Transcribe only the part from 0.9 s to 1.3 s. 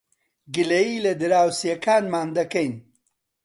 لە